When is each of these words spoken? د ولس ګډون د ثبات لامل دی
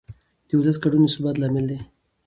د 0.47 0.49
ولس 0.59 0.77
ګډون 0.83 1.03
د 1.03 1.07
ثبات 1.13 1.35
لامل 1.39 1.65
دی 1.71 1.79